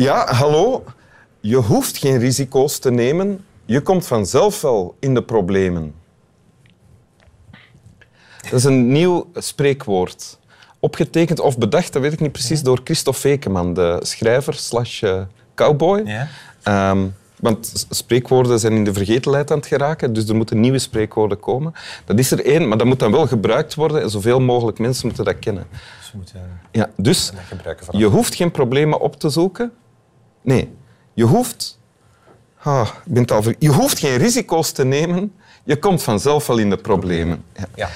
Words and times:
Ja, 0.00 0.32
hallo. 0.32 0.84
Je 1.40 1.56
hoeft 1.56 1.98
geen 1.98 2.18
risico's 2.18 2.78
te 2.78 2.90
nemen. 2.90 3.44
Je 3.64 3.80
komt 3.80 4.06
vanzelf 4.06 4.60
wel 4.60 4.96
in 4.98 5.14
de 5.14 5.22
problemen. 5.22 5.94
Dat 8.42 8.52
is 8.52 8.64
een 8.64 8.92
nieuw 8.92 9.30
spreekwoord. 9.34 10.38
Opgetekend 10.78 11.40
of 11.40 11.58
bedacht, 11.58 11.92
dat 11.92 12.02
weet 12.02 12.12
ik 12.12 12.20
niet 12.20 12.32
precies, 12.32 12.62
door 12.62 12.80
Christophe 12.84 13.28
Ekeman, 13.28 13.74
de 13.74 13.98
schrijver 14.02 14.54
slash 14.54 15.02
eh, 15.02 15.22
cowboy. 15.54 16.02
Ja. 16.04 16.28
Ehm, 16.62 17.06
want 17.36 17.86
spreekwoorden 17.90 18.58
zijn 18.58 18.72
in 18.72 18.84
de 18.84 18.92
vergetelheid 18.92 19.50
aan 19.50 19.58
het 19.58 19.66
geraken, 19.66 20.12
dus 20.12 20.28
er 20.28 20.36
moeten 20.36 20.60
nieuwe 20.60 20.78
spreekwoorden 20.78 21.40
komen. 21.40 21.72
Dat 22.04 22.18
is 22.18 22.30
er 22.30 22.44
één, 22.44 22.68
maar 22.68 22.78
dat 22.78 22.86
moet 22.86 22.98
dan 22.98 23.12
wel 23.12 23.26
gebruikt 23.26 23.74
worden 23.74 24.02
en 24.02 24.10
zoveel 24.10 24.40
mogelijk 24.40 24.78
mensen 24.78 25.06
moeten 25.06 25.24
dat 25.24 25.38
kennen. 25.38 25.66
Dus 25.98 26.12
moeten 26.12 26.60
Ja, 26.70 26.90
dus 26.96 27.32
je 27.90 28.06
hoeft 28.06 28.34
geen 28.34 28.50
problemen 28.50 29.00
op 29.00 29.20
te 29.20 29.28
zoeken. 29.28 29.72
Nee, 30.42 30.72
je 31.14 31.24
hoeft... 31.24 31.78
Ah, 32.62 32.88
ik 33.06 33.12
ben 33.12 33.22
het 33.22 33.30
al 33.32 33.42
ver- 33.42 33.54
Je 33.58 33.68
hoeft 33.68 33.98
geen 33.98 34.16
risico's 34.16 34.72
te 34.72 34.84
nemen. 34.84 35.32
Je 35.64 35.78
komt 35.78 36.02
vanzelf 36.02 36.46
wel 36.46 36.58
in 36.58 36.70
de 36.70 36.76
problemen. 36.76 37.44
Ja. 37.56 37.64
Ja. 37.74 37.88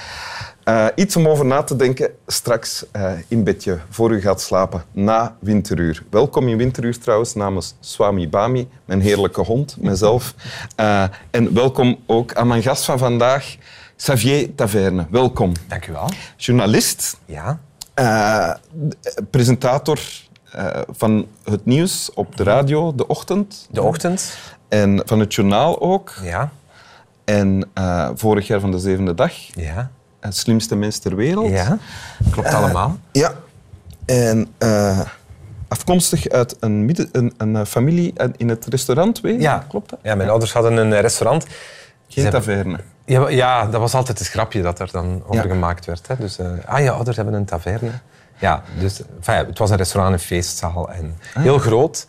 Eh, 0.63 0.85
iets 1.03 1.15
om 1.15 1.27
over 1.27 1.45
na 1.45 1.63
te 1.63 1.75
denken 1.75 2.11
straks 2.27 2.85
eh, 2.91 3.11
in 3.27 3.43
bedje, 3.43 3.79
voor 3.89 4.11
u 4.11 4.21
gaat 4.21 4.41
slapen, 4.41 4.83
na 4.91 5.35
winteruur. 5.39 6.03
Welkom 6.09 6.47
in 6.47 6.57
winteruur 6.57 6.99
trouwens, 6.99 7.33
namens 7.33 7.75
Swami 7.79 8.29
Bami, 8.29 8.67
mijn 8.85 9.01
heerlijke 9.01 9.41
hond, 9.41 9.77
mezelf. 9.79 10.33
Eh, 10.75 11.03
en 11.31 11.53
welkom 11.53 11.97
ook 12.05 12.33
aan 12.33 12.47
mijn 12.47 12.61
gast 12.63 12.85
van 12.85 12.97
vandaag, 12.97 13.55
Xavier 13.95 14.55
Taverne. 14.55 15.05
Welkom. 15.09 15.51
Dank 15.67 15.87
u 15.87 15.91
wel. 15.91 16.09
Journalist, 16.37 17.17
Ja. 17.25 17.59
presentator 19.29 19.99
eh, 20.55 20.81
van 20.89 21.27
het 21.43 21.65
nieuws 21.65 22.11
op 22.13 22.37
de 22.37 22.43
radio, 22.43 22.95
De 22.95 23.07
Ochtend. 23.07 23.67
De 23.71 23.81
ochtend. 23.81 24.37
En 24.67 25.01
van 25.05 25.19
het 25.19 25.33
journaal 25.33 25.81
ook. 25.81 26.13
Ja. 26.23 26.49
En 27.25 27.69
eh, 27.73 28.09
vorig 28.15 28.47
jaar 28.47 28.59
van 28.59 28.71
de 28.71 28.79
zevende 28.79 29.13
dag. 29.13 29.31
Ja. 29.55 29.89
Het 30.19 30.35
slimste 30.37 30.75
mens 30.75 30.97
ter 30.99 31.15
wereld. 31.15 31.49
Ja. 31.49 31.77
Klopt 32.31 32.53
allemaal. 32.53 32.97
Ja. 33.11 33.33
En 34.05 34.47
eh, 34.57 34.99
afkomstig 35.67 36.29
uit 36.29 36.55
een, 36.59 36.85
midden, 36.85 37.09
een, 37.11 37.33
een 37.37 37.55
eh, 37.55 37.65
familie 37.65 38.13
in 38.37 38.49
het 38.49 38.65
restaurant, 38.65 39.21
weet 39.21 39.35
je? 39.35 39.41
Ja. 39.41 39.65
Klopt 39.69 39.89
dat? 39.89 39.99
Ja, 40.01 40.15
mijn 40.15 40.29
ouders 40.29 40.53
hadden 40.53 40.77
een 40.77 40.93
eh, 40.93 40.99
restaurant. 40.99 41.45
Geen 42.07 42.29
taverne. 42.29 42.79
Ja, 43.05 43.29
ja, 43.29 43.65
dat 43.65 43.79
was 43.81 43.93
altijd 43.93 44.19
het 44.19 44.27
grapje 44.27 44.61
dat 44.61 44.79
er 44.79 44.89
dan 44.91 45.23
over 45.27 45.47
Ja. 45.47 45.53
gemaakt 45.53 45.85
werd. 45.85 46.07
Hè. 46.07 46.15
Dus, 46.19 46.37
eh, 46.37 46.47
ah, 46.65 46.79
je 46.79 46.91
ouders 46.91 47.15
hebben 47.15 47.33
een 47.33 47.45
taverne. 47.45 47.91
Ja, 48.39 48.63
dus 48.79 49.01
enfin, 49.17 49.33
ja, 49.33 49.45
het 49.45 49.57
was 49.57 49.69
een 49.69 49.77
restaurant, 49.77 50.13
een 50.13 50.19
feestzaal. 50.19 50.91
En 50.91 51.17
heel 51.39 51.57
groot. 51.57 52.07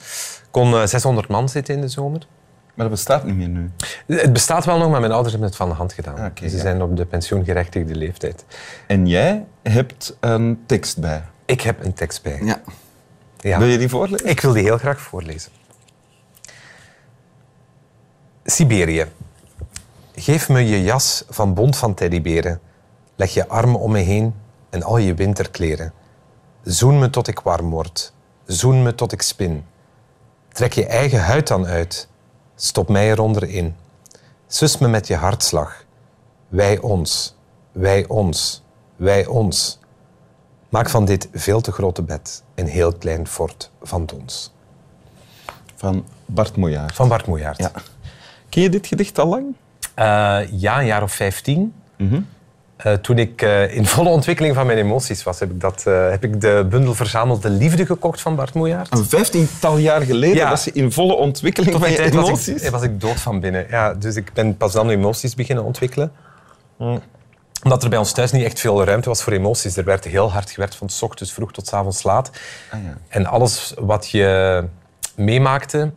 kon 0.50 0.74
eh, 0.74 0.86
600 0.86 1.28
man 1.28 1.48
zitten 1.48 1.74
in 1.74 1.80
de 1.80 1.88
zomer. 1.88 2.26
Maar 2.74 2.86
dat 2.86 2.94
bestaat 2.94 3.24
niet 3.24 3.36
meer 3.36 3.48
nu. 3.48 3.70
Het 4.06 4.32
bestaat 4.32 4.64
wel 4.64 4.78
nog, 4.78 4.90
maar 4.90 5.00
mijn 5.00 5.12
ouders 5.12 5.32
hebben 5.32 5.48
het 5.48 5.58
van 5.58 5.68
de 5.68 5.74
hand 5.74 5.92
gedaan. 5.92 6.18
Ah, 6.18 6.30
Ze 6.34 6.56
ja. 6.56 6.62
zijn 6.62 6.82
op 6.82 6.96
de 6.96 7.04
pensioengerechtigde 7.06 7.94
leeftijd. 7.94 8.44
En 8.86 9.06
jij 9.06 9.44
hebt 9.62 10.16
een 10.20 10.62
tekst 10.66 10.98
bij. 10.98 11.22
Ik 11.44 11.60
heb 11.60 11.84
een 11.84 11.92
tekst 11.92 12.22
bij. 12.22 12.40
Ja. 12.42 12.60
Ja. 13.38 13.58
Wil 13.58 13.68
je 13.68 13.78
die 13.78 13.88
voorlezen? 13.88 14.26
Ik 14.28 14.40
wil 14.40 14.52
die 14.52 14.62
heel 14.62 14.78
graag 14.78 15.00
voorlezen. 15.00 15.52
Siberië. 18.44 19.06
Geef 20.14 20.48
me 20.48 20.66
je 20.66 20.82
jas 20.82 21.24
van 21.28 21.54
bont 21.54 21.76
van 21.76 21.94
teddyberen. 21.94 22.60
Leg 23.16 23.34
je 23.34 23.48
armen 23.48 23.80
om 23.80 23.92
me 23.92 23.98
heen 23.98 24.34
en 24.70 24.82
al 24.82 24.98
je 24.98 25.14
winterkleren. 25.14 25.92
Zoen 26.66 26.98
me 26.98 27.10
tot 27.10 27.28
ik 27.28 27.40
warm 27.40 27.70
word. 27.70 28.12
Zoen 28.46 28.82
me 28.82 28.94
tot 28.94 29.12
ik 29.12 29.22
spin. 29.22 29.64
Trek 30.48 30.72
je 30.72 30.86
eigen 30.86 31.20
huid 31.20 31.46
dan 31.46 31.66
uit. 31.66 32.08
Stop 32.54 32.88
mij 32.88 33.10
eronder 33.10 33.48
in. 33.48 33.76
Sus 34.46 34.78
me 34.78 34.88
met 34.88 35.06
je 35.06 35.14
hartslag. 35.14 35.84
Wij 36.48 36.78
ons. 36.78 37.36
Wij 37.72 38.06
ons. 38.06 38.62
Wij 38.96 39.26
ons. 39.26 39.78
Maak 40.68 40.88
van 40.88 41.04
dit 41.04 41.28
veel 41.32 41.60
te 41.60 41.72
grote 41.72 42.02
bed 42.02 42.42
een 42.54 42.66
heel 42.66 42.92
klein 42.92 43.26
fort 43.26 43.70
van 43.82 44.06
dons. 44.06 44.52
Van 45.74 46.06
Bart 46.24 46.56
Moejaert. 46.56 46.94
Van 46.94 47.08
Bart 47.08 47.26
Moejaert. 47.26 47.58
Ja. 47.58 47.70
Ken 48.48 48.62
je 48.62 48.70
dit 48.70 48.86
gedicht 48.86 49.18
al 49.18 49.26
lang? 49.26 49.54
Eh, 49.94 50.38
ja, 50.50 50.78
een 50.78 50.86
jaar 50.86 51.02
of 51.02 51.12
vijftien. 51.12 51.74
Eh, 52.76 52.92
toen 52.92 53.18
ik 53.18 53.42
eh, 53.42 53.76
in 53.76 53.86
volle 53.96 54.08
ontwikkeling 54.08 54.54
van 54.54 54.66
mijn 54.66 54.78
emoties 54.78 55.22
was, 55.22 55.40
heb 55.40 55.50
ik, 55.50 55.60
dat, 55.60 55.82
eh, 55.86 56.10
heb 56.10 56.24
ik 56.24 56.40
de 56.40 56.66
bundel 56.70 56.94
Verzamelde 56.94 57.50
Liefde 57.50 57.86
gekocht 57.86 58.20
van 58.20 58.36
Bart 58.36 58.54
Moejaert. 58.54 58.92
Een 58.92 59.04
vijftiental 59.04 59.76
jaar 59.76 60.02
geleden 60.02 60.36
Ja. 60.36 60.50
was 60.50 60.64
je 60.64 60.72
in 60.72 60.92
volle 60.92 61.14
ontwikkeling 61.14 61.72
Tot 61.72 61.80
van 61.80 61.90
je 61.90 61.96
tijd 61.96 62.14
was 62.14 62.26
emoties. 62.26 62.62
ik, 62.62 62.70
was 62.70 62.82
ik 62.82 63.00
dood 63.00 63.20
van 63.20 63.40
binnen. 63.40 63.66
Ja, 63.70 63.94
dus 63.94 64.16
ik 64.16 64.32
ben 64.32 64.56
pas 64.56 64.72
dan 64.72 64.90
emoties 64.90 65.34
beginnen 65.34 65.64
ontwikkelen. 65.64 66.12
Mm. 66.78 67.02
Omdat 67.62 67.82
er 67.82 67.88
bij 67.88 67.98
ons 67.98 68.12
thuis 68.12 68.32
niet 68.32 68.44
echt 68.44 68.60
veel 68.60 68.84
ruimte 68.84 69.08
was 69.08 69.22
voor 69.22 69.32
emoties. 69.32 69.76
Er 69.76 69.84
werd 69.84 70.04
heel 70.04 70.32
hard 70.32 70.50
gewerkt 70.50 70.74
van 70.74 70.88
's 70.88 71.02
ochtends 71.02 71.32
vroeg 71.32 71.52
tot 71.52 71.66
's 71.66 71.72
avonds 71.72 72.02
laat. 72.02 72.30
Ah, 72.70 72.82
ja. 72.84 72.96
En 73.08 73.26
alles 73.26 73.74
wat 73.78 74.10
je 74.10 74.64
meemaakte, 75.14 75.92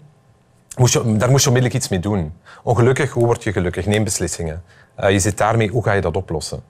moest 0.78 0.94
je, 0.94 1.18
daar 1.18 1.30
moest 1.30 1.44
je 1.44 1.50
onmiddellijk 1.50 1.74
iets 1.84 1.90
mee 1.90 2.00
doen. 2.00 2.34
Ongelukkig, 2.64 3.12
hoe 3.12 3.26
word 3.26 3.44
je 3.44 3.52
gelukkig? 3.52 3.86
Neem 3.86 4.04
beslissingen. 4.04 4.64
Eh, 5.00 5.12
je 5.12 5.20
zit 5.20 5.38
daarmee, 5.38 5.70
hoe 5.70 5.84
ga 5.84 5.92
je 5.92 6.02
dat 6.02 6.16
oplossen? 6.16 6.64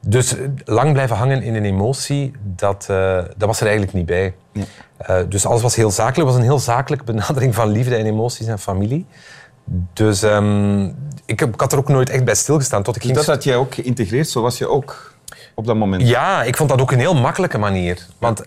Dus 0.00 0.36
eh, 0.36 0.44
lang 0.64 0.92
blijven 0.92 1.16
hangen 1.16 1.42
in 1.42 1.54
een 1.54 1.64
emotie, 1.64 2.32
dat, 2.42 2.86
eh, 2.90 3.16
dat 3.36 3.48
was 3.48 3.60
er 3.60 3.66
eigenlijk 3.66 3.96
niet 3.96 4.06
bij. 4.06 4.34
Dus 5.28 5.46
alles 5.46 5.62
was 5.62 5.74
heel 5.74 5.90
zakelijk. 5.90 6.16
Het 6.16 6.26
was 6.26 6.36
een 6.36 6.50
heel 6.50 6.58
zakelijke 6.58 7.04
benadering 7.04 7.54
van 7.54 7.68
liefde 7.68 7.96
en 7.96 8.06
emoties 8.06 8.46
en 8.46 8.58
familie. 8.58 9.06
Dus 9.92 10.22
ehm, 10.22 10.84
ik, 11.24 11.40
ik 11.40 11.60
had 11.60 11.72
er 11.72 11.78
ook 11.78 11.88
nooit 11.88 12.10
echt 12.10 12.24
bij 12.24 12.34
stilgestaan. 12.34 12.82
Tot 12.82 12.96
ik 12.96 13.02
Dus 13.02 13.10
ging 13.10 13.24
dat 13.24 13.34
had 13.34 13.44
jij 13.44 13.56
ook 13.56 13.74
geïntegreerd, 13.74 14.28
zo 14.28 14.42
was 14.42 14.58
je 14.58 14.68
ook 14.68 15.14
op 15.54 15.66
dat 15.66 15.76
moment. 15.76 16.08
ja, 16.08 16.42
ik 16.42 16.56
vond 16.56 16.68
dat 16.68 16.80
ook 16.80 16.92
een 16.92 16.98
heel 16.98 17.14
makkelijke 17.14 17.58
manier. 17.58 18.06
Want 18.18 18.42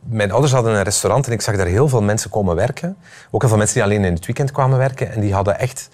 mijn 0.00 0.30
ouders 0.30 0.52
hadden 0.52 0.74
een 0.74 0.82
restaurant 0.82 1.26
en 1.26 1.32
ik 1.32 1.40
zag 1.40 1.56
daar 1.56 1.66
heel 1.66 1.88
veel 1.88 2.02
mensen 2.02 2.30
komen 2.30 2.56
werken. 2.56 2.96
Ook 3.30 3.40
heel 3.40 3.48
veel 3.50 3.58
mensen 3.58 3.74
die 3.74 3.84
alleen 3.84 4.04
in 4.04 4.14
het 4.14 4.26
weekend 4.26 4.52
kwamen 4.52 4.78
werken. 4.78 5.12
En 5.12 5.20
die 5.20 5.34
hadden 5.34 5.58
echt 5.58 5.88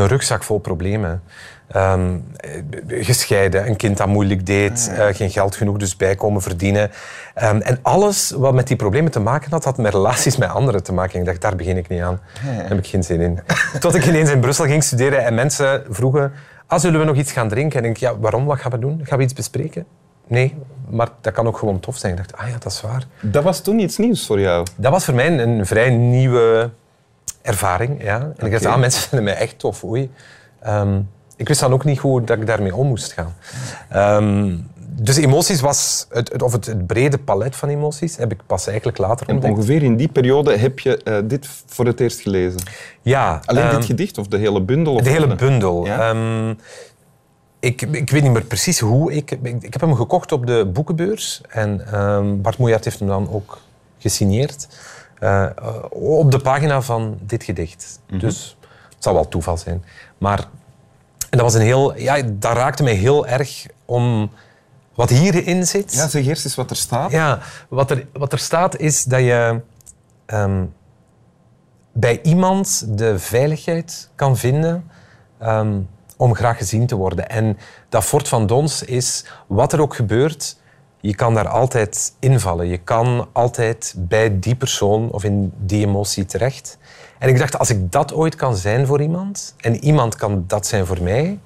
een 0.00 0.08
rugzak 0.08 0.42
vol 0.42 0.58
problemen. 0.58 1.22
Ehm, 1.72 2.18
eh, 2.36 3.04
gescheiden, 3.04 3.66
een 3.66 3.76
kind 3.76 3.96
dat 3.96 4.06
moeilijk 4.06 4.46
deed, 4.46 4.92
eh, 4.96 5.06
geen 5.14 5.30
geld 5.30 5.56
genoeg, 5.56 5.76
dus 5.76 5.96
bijkomen 5.96 6.42
verdienen. 6.42 6.90
Ehm, 7.34 7.60
en 7.60 7.78
alles 7.82 8.30
wat 8.30 8.54
met 8.54 8.66
die 8.66 8.76
problemen 8.76 9.10
te 9.10 9.20
maken 9.20 9.50
had, 9.50 9.64
had 9.64 9.78
met 9.78 9.92
relaties 9.92 10.36
met 10.36 10.48
anderen 10.48 10.82
te 10.82 10.92
maken. 10.92 11.14
En 11.14 11.20
ik 11.20 11.26
dacht, 11.26 11.40
daar 11.40 11.56
begin 11.56 11.76
ik 11.76 11.88
niet 11.88 12.00
aan. 12.00 12.20
Daar 12.44 12.68
heb 12.68 12.78
ik 12.78 12.86
geen 12.86 13.04
zin 13.04 13.20
in. 13.20 13.40
Tot 13.80 13.94
ik 13.94 14.06
ineens 14.06 14.30
in 14.30 14.40
Brussel 14.40 14.64
ging 14.64 14.82
studeren 14.82 15.24
en 15.24 15.34
mensen 15.34 15.84
vroegen... 15.88 16.32
Ah, 16.66 16.80
zullen 16.80 17.00
we 17.00 17.06
nog 17.06 17.16
iets 17.16 17.32
gaan 17.32 17.48
drinken? 17.48 17.84
En 17.84 17.90
ik 17.90 17.96
ja, 17.96 18.18
waarom? 18.18 18.44
Wat 18.44 18.58
gaan 18.58 18.70
we 18.70 18.78
doen? 18.78 19.00
Gaan 19.02 19.18
we 19.18 19.24
iets 19.24 19.32
bespreken? 19.32 19.86
Nee, 20.26 20.54
maar 20.90 21.08
dat 21.20 21.32
kan 21.32 21.46
ook 21.46 21.58
gewoon 21.58 21.80
tof 21.80 21.96
zijn. 21.96 22.12
Ik 22.12 22.18
dacht, 22.18 22.36
ah 22.36 22.48
ja, 22.48 22.58
dat 22.58 22.72
is 22.72 22.80
waar. 22.80 23.04
Dat 23.20 23.42
was 23.42 23.60
toen 23.60 23.78
iets 23.78 23.96
nieuws 23.96 24.26
voor 24.26 24.40
jou. 24.40 24.66
Dat 24.76 24.92
was 24.92 25.04
voor 25.04 25.14
mij 25.14 25.38
een 25.38 25.66
vrij 25.66 25.90
nieuwe 25.90 26.70
ervaring. 27.42 28.02
Ja. 28.02 28.32
En 28.36 28.46
ik 28.46 28.52
dacht, 28.52 28.66
ah, 28.66 28.78
mensen 28.78 29.00
vinden 29.08 29.24
mij 29.24 29.34
echt 29.36 29.58
tof. 29.58 29.84
Oei. 29.84 30.10
Ehm, 30.60 31.00
ik 31.36 31.48
wist 31.48 31.60
dan 31.60 31.72
ook 31.72 31.84
niet 31.84 31.98
hoe 31.98 32.24
dat 32.24 32.38
ik 32.38 32.46
daarmee 32.46 32.74
om 32.76 32.86
moest 32.86 33.12
gaan. 33.12 33.34
Ehm, 33.88 34.56
dus 34.94 35.16
emoties 35.16 35.60
was, 35.60 36.06
het, 36.10 36.32
het- 36.32 36.42
of 36.42 36.52
het, 36.52 36.66
het 36.66 36.86
brede 36.86 37.18
palet 37.18 37.56
van 37.56 37.68
emoties, 37.68 38.16
heb 38.16 38.32
ik 38.32 38.40
pas 38.46 38.66
eigenlijk 38.66 38.98
later 38.98 39.28
En 39.28 39.34
ontdekt. 39.34 39.54
ongeveer 39.54 39.82
in 39.82 39.96
die 39.96 40.08
periode 40.08 40.56
heb 40.56 40.78
je 40.78 40.96
eh, 41.02 41.16
dit 41.24 41.48
voor 41.66 41.86
het 41.86 42.00
eerst 42.00 42.20
gelezen. 42.20 42.60
Ja, 43.02 43.40
Alleen 43.44 43.62
ehm, 43.64 43.74
dit 43.76 43.84
gedicht 43.84 44.18
of 44.18 44.26
de 44.26 44.36
hele 44.36 44.60
bundel? 44.62 44.94
Of 44.94 45.02
De 45.02 45.10
hele 45.10 45.34
bundel. 45.34 45.86
Ja? 45.86 46.10
Ehm, 46.10 46.54
ik, 47.60 47.82
ik 47.82 48.10
weet 48.10 48.22
niet 48.22 48.32
meer 48.32 48.44
precies 48.44 48.80
hoe. 48.80 49.12
Ik, 49.12 49.30
ik, 49.30 49.62
ik 49.62 49.72
heb 49.72 49.80
hem 49.80 49.94
gekocht 49.94 50.32
op 50.32 50.46
de 50.46 50.70
boekenbeurs. 50.72 51.40
En 51.48 51.86
ehm, 51.92 52.40
Bart 52.40 52.58
Moejaert 52.58 52.84
heeft 52.84 52.98
hem 52.98 53.08
dan 53.08 53.30
ook 53.32 53.58
gesigneerd. 53.98 54.68
Eh, 55.22 55.46
op 55.90 56.30
de 56.30 56.38
pagina 56.38 56.80
van 56.80 57.18
dit 57.20 57.44
gedicht. 57.44 58.00
Mhm. 58.08 58.18
Dus 58.18 58.56
het 58.94 59.02
zal 59.02 59.14
wel 59.14 59.28
toeval 59.28 59.56
zijn. 59.56 59.84
Maar 60.18 60.38
en 61.18 61.38
dat, 61.38 61.40
was 61.40 61.54
een 61.54 61.60
heel, 61.60 61.98
ja, 61.98 62.22
dat 62.22 62.56
raakte 62.56 62.82
mij 62.82 62.94
heel 62.94 63.26
erg 63.26 63.66
om 63.84 64.30
wat 64.94 65.10
hierin 65.10 65.66
zit. 65.66 65.94
Ja, 65.94 66.08
zeg 66.08 66.26
eerst 66.26 66.44
eens 66.44 66.54
wat 66.54 66.70
er 66.70 66.76
staat. 66.76 67.10
Ja, 67.10 67.38
wat 67.68 67.90
er, 67.90 68.06
wat 68.12 68.32
er 68.32 68.38
staat 68.38 68.78
is 68.78 69.04
dat 69.04 69.20
je 69.20 69.60
ehm, 70.26 70.64
bij 71.92 72.20
iemand 72.22 72.98
de 72.98 73.18
veiligheid 73.18 74.10
kan 74.14 74.36
vinden 74.36 74.90
ehm, 75.38 75.80
om 76.16 76.34
graag 76.34 76.56
gezien 76.56 76.86
te 76.86 76.96
worden. 76.96 77.28
En 77.28 77.58
dat 77.88 78.04
Fort 78.04 78.28
van 78.28 78.46
Dons 78.46 78.82
is, 78.82 79.24
wat 79.46 79.72
er 79.72 79.80
ook 79.80 79.94
gebeurt, 79.94 80.56
je 81.02 81.14
kan 81.14 81.34
daar 81.34 81.48
altijd 81.48 82.12
invallen. 82.18 82.66
Je 82.68 82.78
kan 82.78 83.28
altijd 83.32 83.94
bij 83.96 84.38
die 84.40 84.54
persoon 84.54 85.10
of 85.10 85.24
in 85.24 85.52
die 85.58 85.86
emotie 85.86 86.24
terecht. 86.24 86.78
En 87.18 87.28
ik 87.28 87.38
dacht, 87.38 87.58
als 87.58 87.70
ik 87.70 87.92
dat 87.92 88.14
ooit 88.14 88.34
kan 88.34 88.56
zijn 88.56 88.86
voor 88.86 89.02
iemand, 89.02 89.54
en 89.60 89.84
iemand 89.84 90.16
kan 90.16 90.44
dat 90.46 90.66
zijn 90.66 90.86
voor 90.86 91.02
mij, 91.02 91.38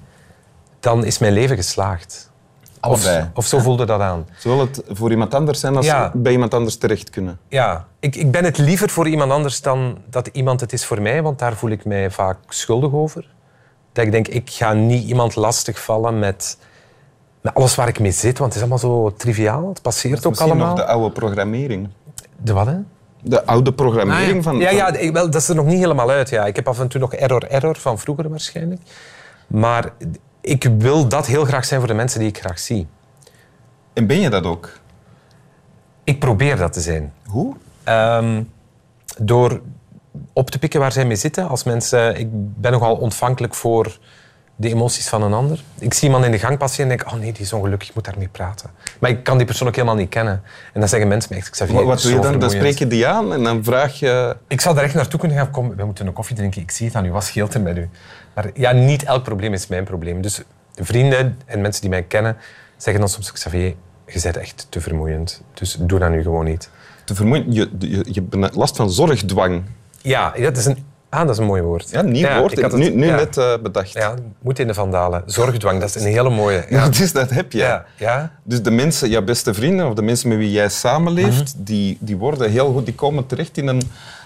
dan 0.79 1.05
is 1.05 1.17
mijn 1.17 1.33
leven 1.33 1.55
geslaagd. 1.55 2.31
Allebei. 2.79 3.29
of 3.33 3.45
zo 3.45 3.59
voelde 3.59 3.85
dat 3.85 3.99
aan. 4.01 4.27
Zowel 4.37 4.59
het 4.59 4.81
voor 4.87 5.11
iemand 5.11 5.33
anders 5.33 5.59
zijn 5.59 5.75
als 5.75 5.85
Ja. 5.85 6.11
bij 6.15 6.31
iemand 6.31 6.53
anders 6.53 6.77
terecht 6.77 7.09
kunnen. 7.09 7.39
Ja, 7.47 7.85
ik, 7.99 8.15
ik 8.15 8.31
ben 8.31 8.43
het 8.43 8.57
liever 8.57 8.89
voor 8.89 9.07
iemand 9.07 9.31
anders 9.31 9.61
dan 9.61 9.97
dat 10.09 10.27
iemand 10.27 10.59
het 10.61 10.73
is 10.73 10.85
voor 10.85 11.01
mij, 11.01 11.21
want 11.21 11.39
daar 11.39 11.55
voel 11.55 11.69
ik 11.69 11.85
mij 11.85 12.11
vaak 12.11 12.37
schuldig 12.49 12.91
over. 12.93 13.29
Dat 13.93 14.05
ik 14.05 14.11
denk, 14.11 14.27
ik 14.27 14.49
ga 14.49 14.73
niet 14.73 15.07
iemand 15.07 15.35
lastigvallen 15.35 16.19
met, 16.19 16.57
met 17.41 17.53
alles 17.53 17.75
waar 17.75 17.87
ik 17.87 17.99
mee 17.99 18.11
zit, 18.11 18.37
want 18.37 18.53
het 18.53 18.63
is 18.63 18.69
allemaal 18.69 18.91
zo 18.91 19.13
triviaal. 19.17 19.69
Het 19.69 19.81
passeert 19.81 20.25
ook 20.25 20.31
Misschien 20.31 20.49
allemaal. 20.51 20.67
nog 20.75 20.85
de 20.85 20.85
oude 20.85 21.11
programmering. 21.11 21.89
De 22.41 22.53
wat, 22.53 22.65
hè? 22.65 22.77
De 23.21 23.45
oude 23.45 23.73
programmering 23.73 24.43
van... 24.43 24.55
Ah, 24.55 24.61
ja, 24.61 24.67
van- 24.67 24.75
ja 24.77 24.87
ik- 24.87 25.13
wel, 25.13 25.29
dat 25.29 25.41
is 25.41 25.49
er 25.49 25.55
nog 25.55 25.65
niet 25.65 25.79
helemaal 25.79 26.09
uit. 26.09 26.29
Ja. 26.29 26.45
Ik 26.45 26.55
heb 26.55 26.67
af 26.67 26.79
en 26.79 26.87
toe 26.87 26.99
nog 27.01 27.13
error, 27.13 27.43
error 27.47 27.75
van 27.75 27.99
vroeger 27.99 28.29
waarschijnlijk. 28.29 28.81
Maar 29.47 29.89
ik 30.41 30.69
wil 30.77 31.07
dat 31.07 31.25
heel 31.25 31.45
graag 31.45 31.65
zijn 31.65 31.79
voor 31.79 31.89
de 31.89 31.95
mensen 31.95 32.19
die 32.19 32.27
ik 32.29 32.39
graag 32.39 32.59
zie. 32.59 32.87
En 33.93 34.07
ben 34.07 34.19
je 34.19 34.29
dat 34.29 34.43
ook? 34.45 34.69
Ik 36.03 36.19
probeer 36.19 36.57
dat 36.57 36.73
te 36.73 36.81
zijn. 36.81 37.13
Hoe? 37.25 37.55
Ehm, 37.83 38.43
door 39.17 39.61
op 40.33 40.49
te 40.49 40.59
pikken 40.59 40.79
waar 40.79 40.91
zij 40.91 41.05
mee 41.05 41.15
zitten. 41.15 41.47
Als 41.47 41.63
mensen, 41.63 42.15
ik 42.19 42.27
ben 42.31 42.71
nogal 42.71 42.95
ontvankelijk 42.95 43.53
voor 43.55 43.97
de 44.59 44.69
emoties 44.69 45.07
van 45.07 45.23
een 45.23 45.33
ander. 45.33 45.63
Ik 45.79 45.93
zie 45.93 46.07
iemand 46.07 46.25
in 46.25 46.31
de 46.31 46.39
gang 46.39 46.57
passeren 46.57 46.91
en 46.91 46.97
denk, 46.97 47.11
oh 47.11 47.19
nee, 47.19 47.31
die 47.31 47.41
is 47.41 47.53
ongelukkig, 47.53 47.89
ik 47.89 47.95
moet 47.95 48.05
daarmee 48.05 48.27
praten. 48.27 48.69
Maar 48.99 49.09
ik 49.09 49.23
kan 49.23 49.37
die 49.37 49.45
persoon 49.45 49.67
ook 49.67 49.75
helemaal 49.75 49.95
niet 49.95 50.09
kennen. 50.09 50.41
En 50.73 50.79
dan 50.79 50.89
zeggen 50.89 51.07
mensen 51.07 51.29
me 51.33 51.39
echt, 51.39 51.49
Xavier, 51.49 51.85
Wat, 51.85 52.01
doe 52.01 52.11
je 52.11 52.19
dan? 52.19 52.23
Dan 52.23 52.31
vermoeiend. 52.31 52.51
spreek 52.51 52.79
je 52.79 52.87
die 52.87 53.07
aan 53.07 53.33
en 53.33 53.43
dan 53.43 53.63
vraag 53.63 53.99
je... 53.99 54.37
Ik 54.47 54.61
zou 54.61 54.75
daar 54.75 54.83
echt 54.83 54.93
naartoe 54.93 55.19
kunnen 55.19 55.37
gaan. 55.37 55.51
Kom, 55.51 55.75
we 55.75 55.85
moeten 55.85 56.07
een 56.07 56.13
koffie 56.13 56.35
drinken. 56.35 56.61
Ik 56.61 56.71
zie 56.71 56.85
het 56.87 56.95
aan 56.95 57.05
u. 57.05 57.11
Wat 57.11 57.23
scheelt 57.23 57.53
er 57.53 57.61
met 57.61 57.77
u? 57.77 57.89
Maar 58.33 58.49
ja, 58.53 58.71
niet 58.71 59.03
elk 59.03 59.23
probleem 59.23 59.53
is 59.53 59.67
mijn 59.67 59.83
probleem. 59.83 60.21
Dus 60.21 60.41
vrienden 60.75 61.39
en 61.45 61.61
mensen 61.61 61.81
die 61.81 61.89
mij 61.89 62.03
kennen 62.03 62.37
zeggen 62.77 63.01
dan 63.01 63.09
soms... 63.09 63.31
Xavier, 63.31 63.75
je 64.05 64.19
bent 64.21 64.37
echt 64.37 64.67
te 64.69 64.81
vermoeiend. 64.81 65.41
Dus 65.53 65.77
doe 65.79 65.99
dat 65.99 66.09
nu 66.09 66.21
gewoon 66.21 66.45
niet. 66.45 66.69
Te 67.03 67.15
vermoeien. 67.15 67.53
Je, 67.53 67.69
je, 67.79 68.05
je 68.11 68.23
hebt 68.29 68.55
last 68.55 68.75
van 68.75 68.91
zorgdwang. 68.91 69.63
Ja, 70.01 70.33
dat 70.39 70.57
is 70.57 70.65
een, 70.65 70.85
ah, 71.09 71.19
dat 71.21 71.29
is 71.29 71.37
een 71.37 71.45
mooi 71.45 71.61
woord. 71.61 71.89
Ja, 71.89 72.01
nieuw 72.01 72.37
woord. 72.39 72.51
ik 72.51 72.59
had 72.61 72.71
het- 72.71 72.81
nu 72.81 72.89
nu 72.89 73.05
ja. 73.05 73.15
net 73.15 73.37
eh, 73.37 73.53
bedacht. 73.63 73.91
Ja, 73.91 74.13
moet 74.41 74.59
in 74.59 74.67
de 74.67 74.73
vandalen. 74.73 75.23
Zorgdwang, 75.25 75.79
dat 75.79 75.95
is 75.95 76.03
een 76.03 76.11
hele 76.11 76.29
mooie. 76.29 76.65
Ja, 76.69 76.89
dus 76.89 77.11
dat 77.11 77.29
heb 77.29 77.51
je. 77.51 77.57
Ja. 77.57 77.85
Ja. 77.95 78.31
Dus 78.43 78.61
de 78.61 78.71
mensen, 78.71 79.09
jouw 79.09 79.21
beste 79.23 79.53
vrienden 79.53 79.87
of 79.87 79.93
de 79.93 80.01
mensen 80.01 80.29
met 80.29 80.37
wie 80.37 80.51
jij 80.51 80.69
samenleeft, 80.69 81.53
Mhm. 81.55 81.63
die, 81.63 81.97
die 81.99 82.17
worden 82.17 82.51
heel 82.51 82.71
goed, 82.73 82.85
die 82.85 82.95
komen 82.95 83.25
terecht 83.25 83.57
in 83.57 83.67
een... 83.67 83.81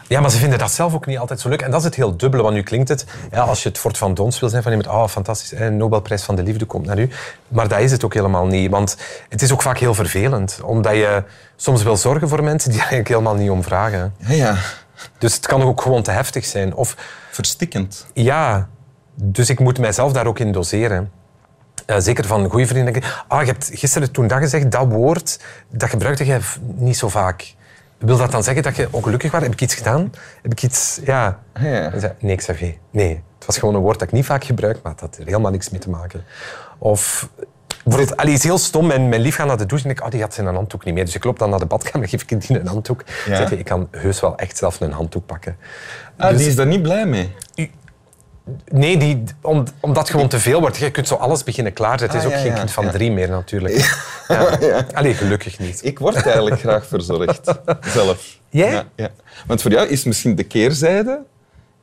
ja, 0.07 0.19
maar 0.21 0.31
ze 0.31 0.37
vinden 0.37 0.59
dat 0.59 0.71
zelf 0.71 0.93
ook 0.93 1.05
niet 1.05 1.17
altijd 1.17 1.39
zo 1.39 1.49
leuk. 1.49 1.61
En 1.61 1.71
dat 1.71 1.79
is 1.79 1.85
het 1.85 1.95
heel 1.95 2.17
dubbele, 2.17 2.43
want 2.43 2.55
nu 2.55 2.63
klinkt 2.63 2.89
het... 2.89 3.05
Ja, 3.31 3.41
als 3.41 3.63
je 3.63 3.69
het 3.69 3.77
Fort 3.77 3.97
van 3.97 4.13
Dons 4.13 4.39
wil 4.39 4.49
zijn 4.49 4.63
van 4.63 4.71
iemand... 4.71 4.89
Oh, 4.89 5.07
fantastisch, 5.07 5.51
een 5.59 5.77
Nobelprijs 5.77 6.23
van 6.23 6.35
de 6.35 6.43
Liefde 6.43 6.65
komt 6.65 6.85
naar 6.85 6.99
u. 6.99 7.09
Maar 7.47 7.67
dat 7.67 7.79
is 7.79 7.91
het 7.91 8.05
ook 8.05 8.13
helemaal 8.13 8.45
niet. 8.45 8.71
Want 8.71 8.97
het 9.29 9.41
is 9.41 9.51
ook 9.51 9.61
vaak 9.61 9.77
heel 9.77 9.93
vervelend. 9.93 10.59
Omdat 10.63 10.93
je 10.93 11.23
soms 11.55 11.83
wil 11.83 11.97
zorgen 11.97 12.29
voor 12.29 12.43
mensen 12.43 12.69
die 12.69 12.79
er 12.79 12.85
eigenlijk 12.85 13.09
helemaal 13.15 13.35
niet 13.35 13.49
om 13.49 13.63
vragen. 13.63 14.13
Ja, 14.17 14.33
ja, 14.33 14.55
Dus 15.17 15.35
het 15.35 15.47
kan 15.47 15.61
ook 15.61 15.81
gewoon 15.81 16.03
te 16.03 16.11
heftig 16.11 16.45
zijn. 16.45 16.75
Of 16.75 16.95
verstikkend. 17.31 18.05
Ja, 18.13 18.69
dus 19.15 19.49
ik 19.49 19.59
moet 19.59 19.79
mijzelf 19.79 20.11
daar 20.13 20.25
ook 20.27 20.39
in 20.39 20.51
doseren. 20.51 21.11
Eh, 21.85 21.95
zeker 21.99 22.25
van 22.25 22.49
goede 22.49 22.67
vrienden. 22.67 23.01
Ah, 23.27 23.39
je 23.41 23.47
hebt 23.51 23.69
gisteren 23.73 24.11
toen 24.11 24.27
dat 24.27 24.39
gezegd, 24.39 24.71
dat 24.71 24.87
woord, 24.87 25.39
dat 25.69 25.89
gebruikte 25.89 26.25
je 26.25 26.41
v- 26.41 26.57
niet 26.61 26.97
zo 26.97 27.09
vaak. 27.09 27.53
Wil 27.97 28.17
dat 28.17 28.31
dan 28.31 28.43
zeggen 28.43 28.63
dat 28.63 28.75
je 28.75 28.87
ongelukkig 28.91 29.31
was? 29.31 29.41
Heb 29.41 29.51
ik 29.51 29.61
iets 29.61 29.75
gedaan? 29.75 30.11
Heb 30.41 30.51
ik 30.51 30.63
iets... 30.63 30.99
Ja. 31.03 31.39
Ah, 31.53 31.63
ja. 31.63 32.15
Nee, 32.19 32.35
Xavier. 32.35 32.77
Nee. 32.91 33.23
Het 33.37 33.45
was 33.45 33.57
gewoon 33.57 33.75
een 33.75 33.81
woord 33.81 33.99
dat 33.99 34.07
ik 34.07 34.13
niet 34.13 34.25
vaak 34.25 34.43
gebruik, 34.43 34.79
maar 34.83 34.91
dat 34.91 35.01
had 35.01 35.17
er 35.17 35.25
helemaal 35.25 35.51
niks 35.51 35.69
mee 35.69 35.79
te 35.79 35.89
maken. 35.89 36.23
Of... 36.77 37.29
Bijvoorbeeld, 37.83 38.17
allee, 38.17 38.33
is 38.33 38.43
heel 38.43 38.57
stom. 38.57 38.87
Mijn, 38.87 39.09
mijn 39.09 39.21
lief 39.21 39.35
gaat 39.35 39.47
naar 39.47 39.57
de 39.57 39.65
douche 39.65 39.85
en 39.85 39.91
ik, 39.91 40.03
oh, 40.03 40.09
die 40.09 40.21
had 40.21 40.33
zijn 40.33 40.47
handdoek 40.47 40.85
niet 40.85 40.93
meer. 40.93 41.05
Dus 41.05 41.15
ik 41.15 41.23
loop 41.23 41.39
dan 41.39 41.49
naar 41.49 41.59
de 41.59 41.65
badkamer, 41.65 42.07
geef 42.09 42.21
ik 42.21 42.47
die 42.47 42.59
een 42.59 42.67
handdoek. 42.67 43.03
Ja. 43.25 43.35
Zeg 43.35 43.49
je, 43.49 43.57
ik 43.57 43.65
kan 43.65 43.87
heus 43.91 44.19
wel 44.19 44.37
echt 44.37 44.57
zelf 44.57 44.79
een 44.79 44.91
handdoek 44.91 45.25
pakken. 45.25 45.57
Ah, 46.17 46.29
Dus- 46.29 46.37
die 46.37 46.47
is 46.47 46.55
daar 46.55 46.67
niet 46.67 46.81
blij 46.81 47.05
mee. 47.05 47.31
Nee, 48.71 48.97
die, 48.97 49.23
om, 49.41 49.63
omdat 49.79 50.01
het 50.01 50.11
gewoon 50.11 50.27
te 50.27 50.39
veel 50.39 50.59
wordt. 50.59 50.77
Je 50.77 50.91
kunt 50.91 51.07
zo 51.07 51.15
alles 51.15 51.43
beginnen 51.43 51.73
klaarzetten. 51.73 52.19
Het 52.19 52.27
is 52.27 52.33
Ah, 52.33 52.39
ook 52.39 52.45
ja, 52.45 52.49
geen 52.51 52.59
kind 52.59 52.71
van 52.71 52.85
ja. 52.85 52.91
drie 52.91 53.11
meer, 53.11 53.29
natuurlijk. 53.29 53.97
Ja. 54.27 54.85
Allee, 54.93 55.13
gelukkig 55.13 55.59
niet. 55.59 55.85
Ik 55.85 55.99
word 55.99 56.15
eigenlijk 56.15 56.59
graag 56.65 56.85
verzorgd. 56.85 57.53
Zelf. 57.81 58.39
Ja. 58.49 58.85
Want 59.47 59.61
voor 59.61 59.71
jou 59.71 59.87
is 59.87 60.03
misschien 60.03 60.35
de 60.35 60.43
keerzijde 60.43 61.19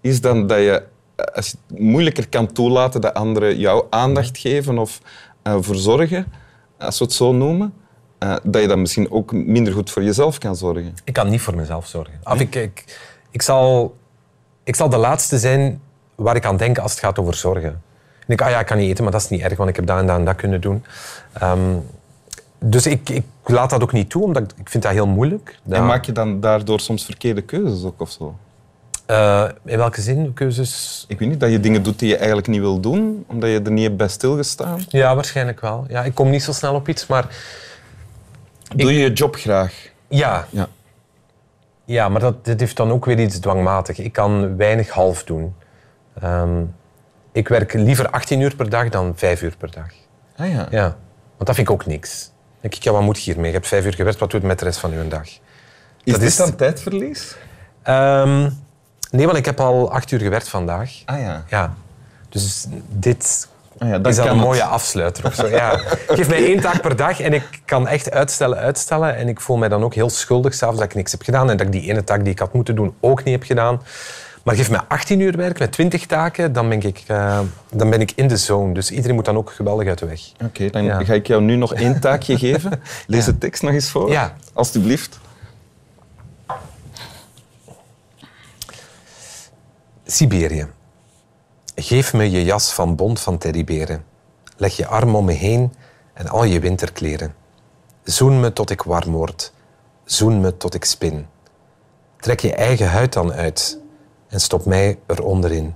is 0.00 0.20
dan 0.20 0.46
dat 0.46 0.58
je, 0.58 0.82
eh, 1.16 1.24
als 1.34 1.46
je 1.50 1.56
het 1.68 1.78
moeilijker 1.78 2.28
kan 2.28 2.52
toelaten 2.52 3.00
dat 3.00 3.14
anderen 3.14 3.58
jou 3.58 3.84
aandacht 3.90 4.38
geven 4.38 4.78
of 4.78 5.00
eh, 5.48 5.56
verzorgen, 5.60 6.26
als 6.78 6.98
we 6.98 7.04
het 7.04 7.14
zo 7.14 7.32
noemen, 7.32 7.74
eh, 8.18 8.36
dat 8.42 8.62
je 8.62 8.68
dan 8.68 8.80
misschien 8.80 9.10
ook 9.10 9.32
minder 9.32 9.72
goed 9.72 9.90
voor 9.90 10.02
jezelf 10.02 10.38
kan 10.38 10.56
zorgen. 10.56 10.94
Ik 11.04 11.12
kan 11.12 11.28
niet 11.30 11.40
voor 11.40 11.54
mezelf 11.54 11.86
zorgen. 11.86 12.14
Of 12.24 12.40
ik, 12.40 12.54
ik, 12.54 12.84
ik, 13.30 13.42
zal, 13.42 13.96
ik 14.64 14.76
zal 14.76 14.88
de 14.88 14.96
laatste 14.96 15.38
zijn 15.38 15.80
waar 16.14 16.36
ik 16.36 16.44
aan 16.44 16.56
denk 16.56 16.78
als 16.78 16.90
het 16.90 17.00
gaat 17.00 17.18
over 17.18 17.34
zorgen. 17.34 17.82
Ik 18.20 18.26
denk, 18.26 18.40
ah 18.40 18.50
ja, 18.50 18.60
ik 18.60 18.66
kan 18.66 18.78
niet 18.78 18.90
eten, 18.90 19.02
maar 19.02 19.12
dat 19.12 19.22
is 19.22 19.28
niet 19.28 19.40
erg, 19.40 19.56
want 19.56 19.70
ik 19.70 19.76
heb 19.76 19.86
dat 19.86 19.98
en 19.98 20.06
dat 20.06 20.18
en 20.18 20.24
dat 20.24 20.36
kunnen 20.36 20.60
doen. 20.60 20.84
Ehm, 21.32 21.76
dus 22.58 22.86
ik, 22.86 23.08
ik 23.08 23.24
laat 23.44 23.70
dat 23.70 23.82
ook 23.82 23.92
niet 23.92 24.10
toe, 24.10 24.22
omdat 24.22 24.42
ik, 24.42 24.50
ik 24.58 24.68
vind 24.68 24.82
dat 24.82 24.92
heel 24.92 25.06
moeilijk. 25.06 25.58
En 25.68 25.86
maak 25.86 26.04
je 26.04 26.12
dan 26.12 26.40
daardoor 26.40 26.80
soms 26.80 27.04
verkeerde 27.04 27.42
keuzes 27.42 27.84
ook 27.84 28.00
of 28.00 28.10
zo? 28.10 28.36
Eh, 29.08 29.48
in 29.64 29.78
welke 29.78 30.00
zin? 30.00 30.34
Keuzes? 30.34 31.04
Ik 31.08 31.18
weet 31.18 31.28
niet, 31.28 31.40
dat 31.40 31.50
je 31.50 31.60
dingen 31.60 31.82
doet 31.82 31.98
die 31.98 32.08
je 32.08 32.16
eigenlijk 32.16 32.46
niet 32.46 32.60
wil 32.60 32.80
doen, 32.80 33.24
omdat 33.26 33.50
je 33.50 33.60
er 33.62 33.70
niet 33.70 33.84
hebt 33.84 33.96
bij 33.96 34.08
stilgestaan. 34.08 34.80
Ja, 34.88 35.14
waarschijnlijk 35.14 35.60
wel. 35.60 35.84
Ja, 35.88 36.02
ik 36.04 36.14
kom 36.14 36.30
niet 36.30 36.42
zo 36.42 36.52
snel 36.52 36.74
op 36.74 36.88
iets, 36.88 37.06
maar 37.06 37.26
Doe 38.76 38.92
je 38.92 38.98
je 39.00 39.12
job 39.12 39.36
graag? 39.36 39.88
ja, 40.08 40.46
Ja. 40.50 40.68
Ja, 41.84 42.08
maar 42.08 42.20
dat, 42.20 42.44
dit 42.44 42.60
heeft 42.60 42.76
dan 42.76 42.90
ook 42.90 43.04
weer 43.04 43.18
iets 43.20 43.38
dwangmatig. 43.38 43.98
Ik 43.98 44.12
kan 44.12 44.56
weinig 44.56 44.88
half 44.88 45.24
doen. 45.24 45.54
Ehm, 46.20 46.62
ik 47.32 47.48
werk 47.48 47.72
liever 47.72 48.10
18 48.10 48.40
uur 48.40 48.56
per 48.56 48.70
dag 48.70 48.88
dan 48.88 49.12
5 49.16 49.42
uur 49.42 49.54
per 49.58 49.70
dag. 49.70 49.86
Ah 50.36 50.50
ja. 50.52 50.66
Ja, 50.70 50.82
want 51.36 51.46
dat 51.46 51.54
vind 51.54 51.68
ik 51.68 51.74
ook 51.74 51.86
niks. 51.86 52.24
Dan 52.24 52.32
denk 52.60 52.74
ik, 52.74 52.82
ja, 52.82 52.92
wat 52.92 53.02
moet 53.02 53.16
je 53.22 53.30
hiermee? 53.32 53.46
Je 53.50 53.56
hebt 53.56 53.68
5 53.68 53.84
uur 53.84 53.94
gewerkt, 53.94 54.18
wat 54.18 54.30
doe 54.30 54.40
je 54.40 54.46
met 54.46 54.58
de 54.58 54.64
rest 54.64 54.78
van 54.78 54.90
je 54.90 55.08
dag? 55.08 55.22
Is 55.24 55.40
Dat 56.04 56.20
dit 56.20 56.28
is- 56.28 56.36
dan 56.36 56.56
tijdverlies? 56.56 57.36
Ehm, 57.82 58.50
nee, 59.10 59.26
want 59.26 59.38
ik 59.38 59.44
heb 59.44 59.60
al 59.60 59.90
8 59.92 60.10
uur 60.10 60.20
gewerkt 60.20 60.48
vandaag. 60.48 60.90
Ah 61.04 61.20
ja. 61.20 61.44
Ja, 61.48 61.74
dus 62.28 62.66
dit 62.88 63.48
Ah 63.78 63.88
ja, 63.88 64.00
is 64.04 64.16
kan 64.16 64.26
een 64.26 64.32
het. 64.32 64.42
mooie 64.44 64.64
afsluiter 64.64 65.24
of 65.26 65.34
zo. 65.34 65.46
Ja. 65.46 65.80
Geef 66.08 66.28
mij 66.28 66.44
één 66.44 66.60
taak 66.60 66.80
per 66.80 66.96
dag 66.96 67.20
en 67.20 67.32
ik 67.32 67.60
kan 67.64 67.88
echt 67.88 68.10
uitstellen, 68.10 68.58
uitstellen. 68.58 69.16
En 69.16 69.28
ik 69.28 69.40
voel 69.40 69.56
mij 69.56 69.68
dan 69.68 69.82
ook 69.84 69.94
heel 69.94 70.10
schuldig 70.10 70.54
s'avonds 70.54 70.80
dat 70.80 70.88
ik 70.90 70.94
niks 70.96 71.12
heb 71.12 71.22
gedaan 71.22 71.50
en 71.50 71.56
dat 71.56 71.66
ik 71.66 71.72
die 71.72 71.90
ene 71.90 72.04
taak 72.04 72.22
die 72.24 72.32
ik 72.32 72.38
had 72.38 72.52
moeten 72.52 72.74
doen 72.74 72.94
ook 73.00 73.24
niet 73.24 73.34
heb 73.34 73.42
gedaan. 73.44 73.82
Maar 74.42 74.54
geef 74.56 74.70
mij 74.70 74.80
18 74.88 75.20
uur 75.20 75.36
werk 75.36 75.58
met 75.58 75.72
20 75.72 76.06
taken, 76.06 76.52
dan 76.52 76.68
ben 76.68 76.80
ik, 76.82 77.02
eh, 77.06 77.38
dan 77.72 77.90
ben 77.90 78.00
ik 78.00 78.12
in 78.14 78.28
de 78.28 78.36
zone. 78.36 78.74
Dus 78.74 78.90
iedereen 78.90 79.14
moet 79.14 79.24
dan 79.24 79.36
ook 79.36 79.52
geweldig 79.52 79.88
uit 79.88 79.98
de 79.98 80.06
weg. 80.06 80.20
Oké, 80.44 80.70
dan 80.70 80.84
Ja. 80.84 81.04
ga 81.04 81.12
ik 81.14 81.26
jou 81.26 81.42
nu 81.42 81.56
nog 81.56 81.74
één 81.74 82.00
taakje 82.00 82.38
geven. 82.38 82.82
Lees 83.06 83.24
de 83.24 83.38
tekst 83.38 83.62
nog 83.62 83.72
eens 83.72 83.90
voor. 83.90 84.10
Ja. 84.10 84.32
Siberië. 90.10 90.68
Geef 91.74 92.12
me 92.12 92.30
je 92.30 92.44
jas 92.44 92.72
van 92.72 92.96
bont 92.96 93.20
van 93.20 93.38
teddyberen. 93.38 94.04
Leg 94.56 94.76
je 94.76 94.86
arm 94.86 95.14
om 95.14 95.24
me 95.24 95.32
heen 95.32 95.74
en 96.14 96.28
al 96.28 96.44
je 96.44 96.60
winterkleren. 96.60 97.34
Zoen 98.04 98.40
me 98.40 98.52
tot 98.52 98.70
ik 98.70 98.82
warm 98.82 99.12
word. 99.12 99.52
Zoen 100.04 100.40
me 100.40 100.56
tot 100.56 100.74
ik 100.74 100.84
spin. 100.84 101.26
Trek 102.20 102.40
je 102.40 102.54
eigen 102.54 102.90
huid 102.90 103.12
dan 103.12 103.32
uit 103.32 103.80
en 104.28 104.40
stop 104.40 104.64
mij 104.64 104.98
eronder 105.06 105.52
in. 105.52 105.74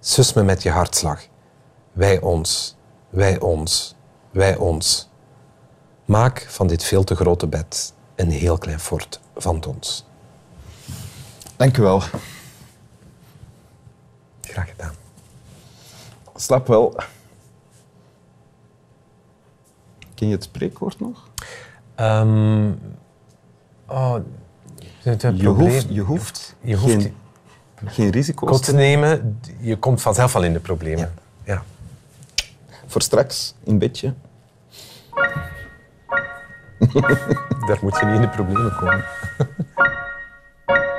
Sus 0.00 0.32
me 0.32 0.42
met 0.42 0.62
je 0.62 0.70
hartslag. 0.70 1.26
Wij 1.92 2.20
ons, 2.20 2.76
wij 3.10 3.40
ons, 3.40 3.94
wij 4.30 4.56
ons. 4.56 5.10
Maak 6.04 6.46
van 6.48 6.66
dit 6.66 6.84
veel 6.84 7.04
te 7.04 7.14
grote 7.14 7.46
bed 7.46 7.92
een 8.14 8.30
heel 8.30 8.58
klein 8.58 8.80
fort 8.80 9.20
van 9.36 9.64
ons. 9.64 10.06
Dank 11.56 11.76
u 11.76 11.82
wel. 11.82 12.02
Graag 14.54 14.68
gedaan. 14.68 14.94
Slap 16.34 16.66
wel. 16.66 16.96
Ken 20.14 20.28
je 20.28 20.34
het 20.34 20.44
spreekwoord 20.44 21.00
nog? 21.00 21.28
Ehm, 21.94 22.72
oh, 23.86 24.16
het, 25.02 25.22
het 25.22 25.40
Je 25.40 25.48
hoeft, 25.48 25.86
je 25.88 26.00
hoeft, 26.00 26.54
Je 26.60 26.76
hoeft 26.76 26.92
geen, 26.92 27.14
geen 27.84 28.10
risico's 28.10 28.60
te 28.60 28.74
nemen. 28.74 29.40
Je 29.60 29.76
komt 29.76 30.02
vanzelf 30.02 30.34
al 30.34 30.42
in 30.42 30.52
de 30.52 30.60
problemen. 30.60 31.14
Ja. 31.42 31.62
Voor 32.86 33.02
straks, 33.02 33.54
in 33.62 33.78
bedje. 33.78 34.14
Daar 37.66 37.78
moet 37.82 37.98
je 37.98 38.06
niet 38.06 38.14
in 38.14 38.20
de 38.20 38.28
problemen 38.28 38.76
komen. 38.76 39.04